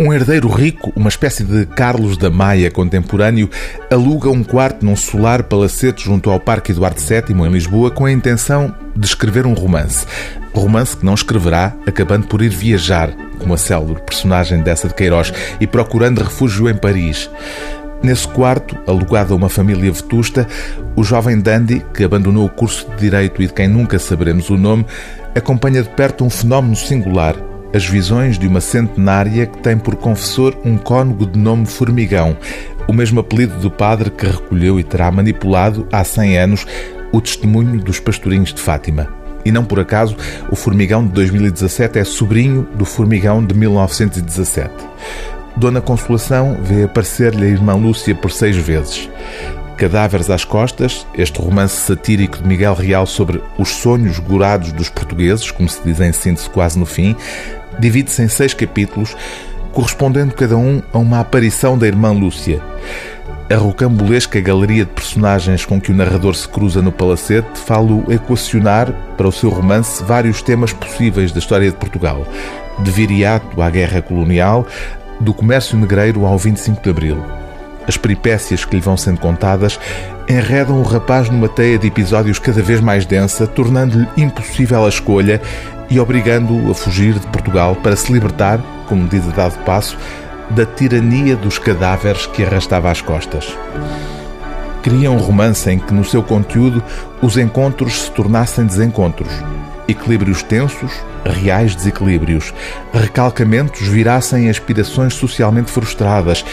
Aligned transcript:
Um 0.00 0.12
herdeiro 0.12 0.46
rico, 0.46 0.92
uma 0.94 1.08
espécie 1.08 1.42
de 1.42 1.66
Carlos 1.66 2.16
da 2.16 2.30
Maia 2.30 2.70
contemporâneo, 2.70 3.50
aluga 3.90 4.30
um 4.30 4.44
quarto 4.44 4.86
num 4.86 4.94
solar 4.94 5.42
palacete 5.42 6.04
junto 6.04 6.30
ao 6.30 6.38
Parque 6.38 6.70
Eduardo 6.70 7.00
VII, 7.00 7.36
em 7.36 7.50
Lisboa, 7.50 7.90
com 7.90 8.04
a 8.04 8.12
intenção 8.12 8.72
de 8.94 9.04
escrever 9.04 9.44
um 9.44 9.54
romance. 9.54 10.06
Romance 10.54 10.96
que 10.96 11.04
não 11.04 11.14
escreverá, 11.14 11.74
acabando 11.84 12.28
por 12.28 12.40
ir 12.42 12.48
viajar, 12.48 13.12
como 13.40 13.54
a 13.54 13.56
célebre 13.56 14.00
personagem 14.02 14.62
dessa 14.62 14.86
de 14.86 14.94
Queiroz, 14.94 15.32
e 15.60 15.66
procurando 15.66 16.22
refúgio 16.22 16.70
em 16.70 16.76
Paris. 16.76 17.28
Nesse 18.00 18.28
quarto, 18.28 18.78
alugado 18.86 19.34
a 19.34 19.36
uma 19.36 19.48
família 19.48 19.90
vetusta, 19.90 20.46
o 20.94 21.02
jovem 21.02 21.40
Dandy, 21.40 21.84
que 21.92 22.04
abandonou 22.04 22.46
o 22.46 22.50
curso 22.50 22.88
de 22.90 22.98
Direito 22.98 23.42
e 23.42 23.48
de 23.48 23.52
quem 23.52 23.66
nunca 23.66 23.98
saberemos 23.98 24.48
o 24.48 24.56
nome, 24.56 24.86
acompanha 25.34 25.82
de 25.82 25.88
perto 25.88 26.24
um 26.24 26.30
fenómeno 26.30 26.76
singular 26.76 27.34
as 27.72 27.86
visões 27.86 28.38
de 28.38 28.46
uma 28.46 28.60
centenária 28.60 29.46
que 29.46 29.58
tem 29.58 29.76
por 29.78 29.96
confessor 29.96 30.56
um 30.64 30.76
cônego 30.76 31.26
de 31.26 31.38
nome 31.38 31.66
Formigão, 31.66 32.36
o 32.88 32.92
mesmo 32.92 33.20
apelido 33.20 33.58
do 33.58 33.70
padre 33.70 34.10
que 34.10 34.26
recolheu 34.26 34.80
e 34.80 34.84
terá 34.84 35.10
manipulado 35.10 35.86
há 35.92 36.02
100 36.02 36.38
anos 36.38 36.66
o 37.12 37.20
testemunho 37.20 37.80
dos 37.80 38.00
pastorinhos 38.00 38.52
de 38.52 38.60
Fátima. 38.60 39.08
E 39.44 39.52
não 39.52 39.64
por 39.64 39.80
acaso, 39.80 40.16
o 40.50 40.56
Formigão 40.56 41.06
de 41.06 41.12
2017 41.12 41.98
é 41.98 42.04
sobrinho 42.04 42.68
do 42.74 42.84
Formigão 42.84 43.44
de 43.44 43.54
1917. 43.54 44.70
Dona 45.56 45.80
Consolação 45.80 46.58
vê 46.62 46.84
aparecer-lhe 46.84 47.44
a 47.44 47.48
irmã 47.48 47.74
Lúcia 47.74 48.14
por 48.14 48.30
seis 48.30 48.56
vezes. 48.56 49.08
Cadáveres 49.78 50.28
às 50.28 50.44
Costas, 50.44 51.06
este 51.14 51.40
romance 51.40 51.76
satírico 51.76 52.38
de 52.38 52.48
Miguel 52.48 52.74
Real 52.74 53.06
sobre 53.06 53.40
os 53.56 53.68
sonhos 53.68 54.18
gorados 54.18 54.72
dos 54.72 54.88
portugueses, 54.88 55.52
como 55.52 55.68
se 55.68 55.80
diz 55.84 56.00
em 56.00 56.12
síntese 56.12 56.50
quase 56.50 56.76
no 56.76 56.84
fim, 56.84 57.14
divide-se 57.78 58.20
em 58.20 58.26
seis 58.26 58.52
capítulos, 58.52 59.16
correspondendo 59.72 60.34
cada 60.34 60.56
um 60.56 60.82
a 60.92 60.98
uma 60.98 61.20
aparição 61.20 61.78
da 61.78 61.86
irmã 61.86 62.10
Lúcia. 62.10 62.60
A 63.48 63.54
rocambolesca 63.54 64.40
galeria 64.40 64.84
de 64.84 64.90
personagens 64.90 65.64
com 65.64 65.80
que 65.80 65.92
o 65.92 65.94
narrador 65.94 66.34
se 66.34 66.48
cruza 66.48 66.82
no 66.82 66.90
palacete 66.90 67.60
fala-o 67.60 68.12
equacionar 68.12 68.92
para 69.16 69.28
o 69.28 69.32
seu 69.32 69.48
romance 69.48 70.02
vários 70.02 70.42
temas 70.42 70.72
possíveis 70.72 71.30
da 71.30 71.38
história 71.38 71.70
de 71.70 71.76
Portugal, 71.76 72.26
de 72.80 72.90
viriato 72.90 73.62
à 73.62 73.70
guerra 73.70 74.02
colonial, 74.02 74.66
do 75.20 75.32
comércio 75.32 75.78
negreiro 75.78 76.26
ao 76.26 76.36
25 76.36 76.82
de 76.82 76.90
Abril. 76.90 77.47
As 77.88 77.96
peripécias 77.96 78.66
que 78.66 78.76
lhe 78.76 78.82
vão 78.82 78.98
sendo 78.98 79.18
contadas 79.18 79.80
enredam 80.28 80.78
o 80.78 80.82
rapaz 80.82 81.30
numa 81.30 81.48
teia 81.48 81.78
de 81.78 81.86
episódios 81.86 82.38
cada 82.38 82.62
vez 82.62 82.82
mais 82.82 83.06
densa, 83.06 83.46
tornando-lhe 83.46 84.06
impossível 84.14 84.84
a 84.84 84.90
escolha 84.90 85.40
e 85.88 85.98
obrigando-o 85.98 86.70
a 86.70 86.74
fugir 86.74 87.14
de 87.14 87.26
Portugal 87.28 87.74
para 87.76 87.96
se 87.96 88.12
libertar, 88.12 88.60
como 88.86 89.08
diz 89.08 89.26
a 89.26 89.30
dado 89.30 89.58
passo, 89.64 89.96
da 90.50 90.66
tirania 90.66 91.34
dos 91.34 91.58
cadáveres 91.58 92.26
que 92.26 92.44
arrastava 92.44 92.90
às 92.90 93.00
costas. 93.00 93.56
Cria 94.82 95.10
um 95.10 95.16
romance 95.16 95.70
em 95.70 95.78
que, 95.78 95.92
no 95.92 96.04
seu 96.04 96.22
conteúdo, 96.22 96.82
os 97.22 97.38
encontros 97.38 98.02
se 98.02 98.10
tornassem 98.10 98.66
desencontros, 98.66 99.32
equilíbrios 99.88 100.42
tensos, 100.42 100.92
reais 101.24 101.74
desequilíbrios, 101.74 102.52
recalcamentos 102.92 103.88
virassem 103.88 104.50
aspirações 104.50 105.14
socialmente 105.14 105.70
frustradas 105.70 106.44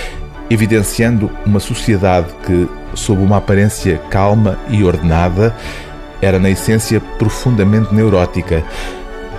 evidenciando 0.49 1.29
uma 1.45 1.59
sociedade 1.59 2.27
que, 2.45 2.67
sob 2.93 3.21
uma 3.21 3.37
aparência 3.37 3.97
calma 4.09 4.57
e 4.69 4.83
ordenada, 4.83 5.55
era 6.21 6.39
na 6.39 6.49
essência 6.49 6.99
profundamente 7.19 7.93
neurótica. 7.93 8.63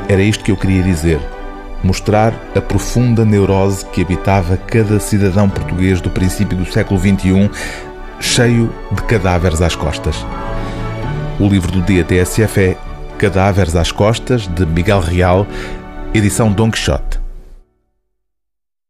Era 0.08 0.22
isto 0.22 0.44
que 0.44 0.50
eu 0.50 0.56
queria 0.56 0.82
dizer. 0.82 1.20
Mostrar 1.82 2.34
a 2.54 2.60
profunda 2.60 3.24
neurose 3.24 3.84
que 3.86 4.02
habitava 4.02 4.56
cada 4.56 4.98
cidadão 4.98 5.48
português 5.48 6.00
do 6.00 6.10
princípio 6.10 6.56
do 6.56 6.64
século 6.64 6.98
XXI, 6.98 7.50
cheio 8.20 8.72
de 8.92 9.02
cadáveres 9.02 9.60
às 9.60 9.76
costas. 9.76 10.24
O 11.38 11.46
livro 11.46 11.70
do 11.70 11.82
dia 11.82 12.02
TSF 12.02 12.60
é 12.60 12.76
Cadáveres 13.18 13.76
às 13.76 13.92
Costas, 13.92 14.46
de 14.46 14.64
Miguel 14.64 15.00
Real, 15.00 15.46
edição 16.14 16.50
Don 16.50 16.70
Quixote. 16.70 17.25